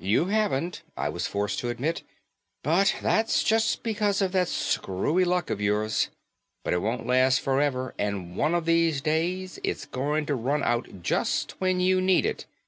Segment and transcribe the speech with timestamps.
[0.00, 2.02] "You haven't," I was forced to admit,
[2.64, 6.08] "but that's just because of that screwy luck of yours.
[6.64, 11.04] But it won't last forever and one of these days it's going to run out
[11.04, 12.46] just when you need it.